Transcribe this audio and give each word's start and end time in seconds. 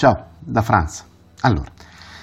ciao, 0.00 0.28
da 0.38 0.62
Franza. 0.62 1.04
Allora, 1.42 1.70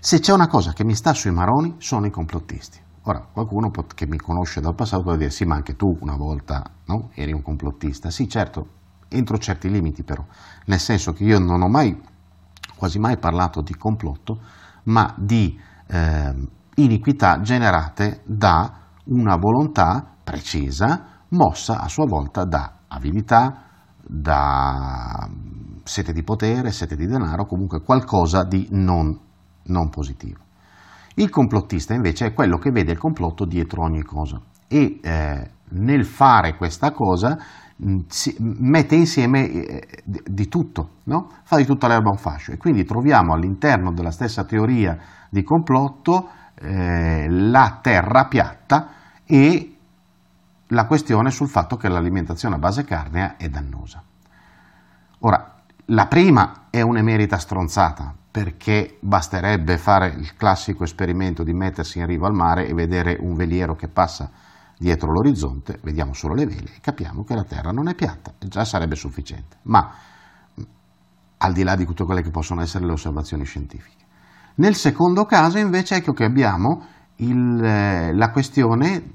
se 0.00 0.20
c'è 0.20 0.32
una 0.32 0.46
cosa 0.46 0.72
che 0.72 0.84
mi 0.84 0.94
sta 0.94 1.12
sui 1.12 1.32
maroni 1.32 1.74
sono 1.76 2.06
i 2.06 2.10
complottisti. 2.10 2.80
Ora, 3.02 3.20
qualcuno 3.30 3.70
che 3.94 4.06
mi 4.06 4.16
conosce 4.16 4.62
dal 4.62 4.74
passato 4.74 5.02
può 5.02 5.16
dire 5.16 5.28
sì, 5.28 5.44
ma 5.44 5.56
anche 5.56 5.76
tu 5.76 5.94
una 6.00 6.16
volta 6.16 6.64
no? 6.86 7.10
eri 7.12 7.32
un 7.32 7.42
complottista. 7.42 8.08
Sì, 8.08 8.26
certo, 8.26 8.68
entro 9.08 9.36
certi 9.36 9.68
limiti 9.68 10.02
però, 10.02 10.24
nel 10.64 10.80
senso 10.80 11.12
che 11.12 11.24
io 11.24 11.38
non 11.38 11.60
ho 11.60 11.68
mai, 11.68 11.94
quasi 12.74 12.98
mai 12.98 13.18
parlato 13.18 13.60
di 13.60 13.74
complotto, 13.74 14.40
ma 14.84 15.12
di 15.18 15.60
eh, 15.88 16.34
iniquità 16.76 17.42
generate 17.42 18.22
da 18.24 18.78
una 19.08 19.36
volontà 19.36 20.06
precisa, 20.24 21.04
mossa 21.28 21.80
a 21.80 21.88
sua 21.88 22.06
volta 22.06 22.44
da 22.44 22.78
avidità, 22.88 23.64
da 24.00 25.27
sete 25.88 26.12
di 26.12 26.22
potere, 26.22 26.70
sete 26.70 26.94
di 26.96 27.06
denaro, 27.06 27.46
comunque 27.46 27.80
qualcosa 27.82 28.44
di 28.44 28.68
non, 28.70 29.18
non 29.64 29.88
positivo. 29.88 30.40
Il 31.14 31.30
complottista 31.30 31.94
invece 31.94 32.26
è 32.26 32.32
quello 32.34 32.58
che 32.58 32.70
vede 32.70 32.92
il 32.92 32.98
complotto 32.98 33.44
dietro 33.44 33.82
ogni 33.82 34.02
cosa 34.02 34.40
e 34.68 35.00
eh, 35.02 35.50
nel 35.70 36.04
fare 36.04 36.56
questa 36.56 36.92
cosa 36.92 37.38
si, 38.06 38.36
mette 38.38 38.94
insieme 38.94 39.50
eh, 39.50 39.88
di, 40.04 40.22
di, 40.24 40.48
tutto, 40.48 40.90
no? 41.04 41.30
fa 41.42 41.56
di 41.56 41.64
tutta 41.64 41.88
l'erba 41.88 42.10
un 42.10 42.18
fascio 42.18 42.52
e 42.52 42.56
quindi 42.56 42.84
troviamo 42.84 43.32
all'interno 43.32 43.92
della 43.92 44.10
stessa 44.10 44.44
teoria 44.44 44.96
di 45.30 45.42
complotto 45.42 46.28
eh, 46.54 47.26
la 47.28 47.78
terra 47.80 48.26
piatta 48.26 48.88
e 49.24 49.74
la 50.68 50.86
questione 50.86 51.30
sul 51.30 51.48
fatto 51.48 51.76
che 51.76 51.88
l'alimentazione 51.88 52.56
a 52.56 52.58
base 52.58 52.84
carnea 52.84 53.36
è 53.36 53.48
dannosa. 53.48 54.02
Ora, 55.20 55.47
la 55.90 56.06
prima 56.06 56.66
è 56.70 56.80
un'emerita 56.82 57.38
stronzata, 57.38 58.14
perché 58.30 58.98
basterebbe 59.00 59.78
fare 59.78 60.08
il 60.08 60.36
classico 60.36 60.84
esperimento 60.84 61.42
di 61.42 61.54
mettersi 61.54 61.98
in 61.98 62.06
riva 62.06 62.26
al 62.26 62.34
mare 62.34 62.66
e 62.66 62.74
vedere 62.74 63.16
un 63.18 63.34
veliero 63.34 63.74
che 63.74 63.88
passa 63.88 64.30
dietro 64.76 65.10
l'orizzonte, 65.10 65.80
vediamo 65.82 66.12
solo 66.12 66.34
le 66.34 66.46
vele 66.46 66.74
e 66.76 66.80
capiamo 66.80 67.24
che 67.24 67.34
la 67.34 67.44
Terra 67.44 67.70
non 67.70 67.88
è 67.88 67.94
piatta, 67.94 68.32
già 68.38 68.64
sarebbe 68.64 68.96
sufficiente. 68.96 69.56
Ma 69.62 69.90
al 71.38 71.52
di 71.52 71.62
là 71.62 71.74
di 71.74 71.86
tutte 71.86 72.04
quelle 72.04 72.22
che 72.22 72.30
possono 72.30 72.60
essere 72.60 72.84
le 72.84 72.92
osservazioni 72.92 73.44
scientifiche. 73.44 74.04
Nel 74.56 74.74
secondo 74.74 75.24
caso 75.24 75.58
invece 75.58 75.96
ecco 75.96 76.12
che 76.12 76.24
abbiamo 76.24 76.84
il, 77.16 77.64
eh, 77.64 78.12
la 78.14 78.30
questione 78.30 79.14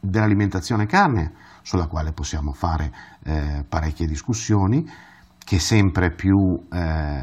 dell'alimentazione 0.00 0.86
carne, 0.86 1.32
sulla 1.62 1.86
quale 1.86 2.12
possiamo 2.12 2.52
fare 2.52 2.92
eh, 3.24 3.64
parecchie 3.68 4.06
discussioni, 4.06 4.88
che 5.46 5.60
sempre 5.60 6.10
più 6.10 6.58
eh, 6.72 7.22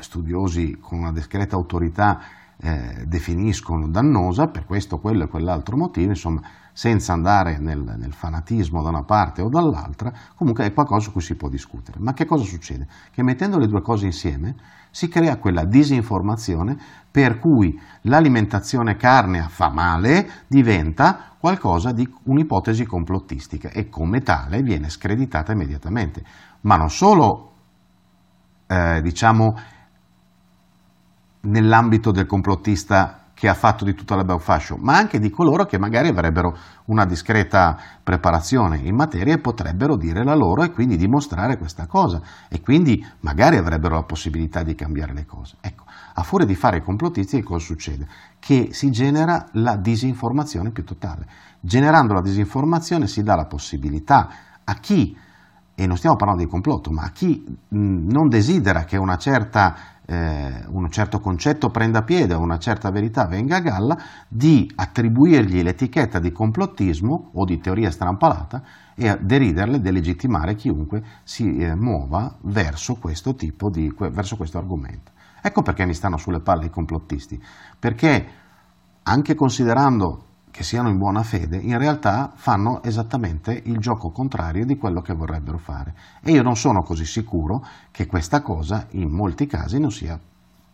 studiosi 0.00 0.78
con 0.80 1.00
una 1.00 1.12
discreta 1.12 1.56
autorità 1.56 2.18
eh, 2.58 3.04
definiscono 3.06 3.88
dannosa 3.88 4.46
per 4.46 4.64
questo, 4.64 4.98
quello 4.98 5.24
e 5.24 5.28
quell'altro 5.28 5.76
motivo, 5.76 6.10
insomma, 6.10 6.40
senza 6.72 7.12
andare 7.12 7.58
nel, 7.58 7.94
nel, 7.96 8.12
fanatismo 8.12 8.82
da 8.82 8.88
una 8.88 9.04
parte 9.04 9.42
o 9.42 9.48
dall'altra, 9.48 10.12
comunque 10.34 10.64
è 10.64 10.72
qualcosa 10.72 11.04
su 11.04 11.12
cui 11.12 11.20
si 11.20 11.36
può 11.36 11.48
discutere. 11.48 11.98
Ma 12.00 12.12
che 12.12 12.24
cosa 12.24 12.44
succede? 12.44 12.88
Che 13.12 13.22
mettendo 13.22 13.58
le 13.58 13.68
due 13.68 13.80
cose 13.80 14.06
insieme 14.06 14.56
si 14.90 15.08
crea 15.08 15.38
quella 15.38 15.64
disinformazione 15.64 16.76
per 17.10 17.38
cui 17.38 17.80
l'alimentazione 18.02 18.96
carnea 18.96 19.48
fa 19.48 19.68
male 19.68 20.44
diventa 20.48 21.36
qualcosa 21.38 21.92
di 21.92 22.08
un'ipotesi 22.24 22.84
complottistica 22.84 23.70
e 23.70 23.88
come 23.88 24.22
tale 24.22 24.62
viene 24.62 24.88
screditata 24.88 25.52
immediatamente. 25.52 26.24
Ma 26.62 26.76
non 26.76 26.90
solo, 26.90 27.52
eh, 28.66 29.00
diciamo, 29.02 29.56
nell'ambito 31.44 32.10
del 32.10 32.26
complottista 32.26 33.20
che 33.34 33.48
ha 33.48 33.54
fatto 33.54 33.84
di 33.84 33.94
tutta 33.94 34.14
la 34.14 34.38
fascio, 34.38 34.76
ma 34.78 34.96
anche 34.96 35.18
di 35.18 35.28
coloro 35.28 35.66
che 35.66 35.76
magari 35.76 36.08
avrebbero 36.08 36.56
una 36.86 37.04
discreta 37.04 37.76
preparazione 38.02 38.78
in 38.78 38.94
materia 38.94 39.34
e 39.34 39.38
potrebbero 39.38 39.96
dire 39.96 40.24
la 40.24 40.36
loro 40.36 40.62
e 40.62 40.70
quindi 40.70 40.96
dimostrare 40.96 41.58
questa 41.58 41.86
cosa 41.86 42.22
e 42.48 42.60
quindi 42.60 43.04
magari 43.20 43.56
avrebbero 43.56 43.96
la 43.96 44.04
possibilità 44.04 44.62
di 44.62 44.74
cambiare 44.76 45.12
le 45.12 45.26
cose. 45.26 45.56
Ecco, 45.60 45.84
a 46.14 46.22
furia 46.22 46.46
di 46.46 46.54
fare 46.54 46.78
i 46.78 46.82
complottisti 46.82 47.42
cosa 47.42 47.64
succede? 47.64 48.06
Che 48.38 48.68
si 48.70 48.90
genera 48.90 49.46
la 49.54 49.76
disinformazione 49.76 50.70
più 50.70 50.84
totale. 50.84 51.26
Generando 51.60 52.14
la 52.14 52.22
disinformazione 52.22 53.08
si 53.08 53.22
dà 53.22 53.34
la 53.34 53.46
possibilità 53.46 54.28
a 54.62 54.74
chi 54.74 55.16
e 55.74 55.86
non 55.88 55.96
stiamo 55.96 56.14
parlando 56.14 56.44
di 56.44 56.48
complotto, 56.48 56.92
ma 56.92 57.02
a 57.02 57.10
chi 57.10 57.44
non 57.70 58.28
desidera 58.28 58.84
che 58.84 58.96
una 58.96 59.16
certa 59.16 59.74
eh, 60.06 60.64
un 60.68 60.90
certo 60.90 61.18
concetto 61.20 61.70
prenda 61.70 62.02
piede 62.02 62.34
una 62.34 62.58
certa 62.58 62.90
verità 62.90 63.26
venga 63.26 63.56
a 63.56 63.60
galla, 63.60 63.98
di 64.28 64.70
attribuirgli 64.74 65.62
l'etichetta 65.62 66.18
di 66.18 66.30
complottismo 66.32 67.30
o 67.32 67.44
di 67.44 67.58
teoria 67.58 67.90
strampalata 67.90 68.62
e 68.94 69.08
a 69.08 69.16
deriderle, 69.16 69.80
delegittimare 69.80 70.54
chiunque 70.54 71.02
si 71.22 71.56
eh, 71.56 71.74
muova 71.74 72.36
verso 72.42 72.96
questo 72.96 73.34
tipo 73.34 73.70
di, 73.70 73.92
verso 73.96 74.36
questo 74.36 74.58
argomento. 74.58 75.12
Ecco 75.40 75.62
perché 75.62 75.84
mi 75.84 75.94
stanno 75.94 76.16
sulle 76.16 76.40
palle 76.40 76.66
i 76.66 76.70
complottisti, 76.70 77.42
perché 77.78 78.26
anche 79.02 79.34
considerando 79.34 80.24
che 80.54 80.62
siano 80.62 80.88
in 80.88 80.98
buona 80.98 81.24
fede, 81.24 81.56
in 81.56 81.76
realtà 81.78 82.32
fanno 82.36 82.80
esattamente 82.84 83.60
il 83.64 83.78
gioco 83.78 84.10
contrario 84.10 84.64
di 84.64 84.76
quello 84.76 85.02
che 85.02 85.12
vorrebbero 85.12 85.58
fare. 85.58 85.96
E 86.22 86.30
io 86.30 86.42
non 86.42 86.56
sono 86.56 86.84
così 86.84 87.04
sicuro 87.04 87.66
che 87.90 88.06
questa 88.06 88.40
cosa 88.40 88.86
in 88.90 89.10
molti 89.10 89.48
casi 89.48 89.80
non 89.80 89.90
sia 89.90 90.16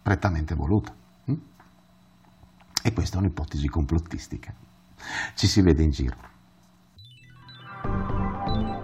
prettamente 0.00 0.54
voluta. 0.54 0.94
Hm? 1.24 1.34
E 2.84 2.92
questa 2.92 3.16
è 3.16 3.18
un'ipotesi 3.18 3.66
complottistica. 3.66 4.54
Ci 5.34 5.46
si 5.48 5.60
vede 5.60 5.82
in 5.82 5.90
giro. 5.90 6.16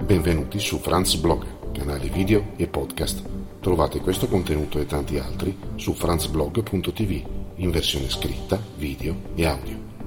Benvenuti 0.05 0.59
su 0.59 0.81
Franz 0.81 1.15
Blog, 1.15 1.71
canale 1.71 2.09
video 2.09 2.55
e 2.57 2.67
podcast. 2.67 3.23
Trovate 3.61 4.01
questo 4.01 4.27
contenuto 4.27 4.81
e 4.81 4.87
tanti 4.87 5.19
altri 5.21 5.57
su 5.77 5.95
franzblog.tv 5.95 7.39
in 7.59 7.71
versione 7.71 8.11
scritta, 8.11 8.61
video 8.77 9.31
e 9.37 9.47
audio. 9.47 10.00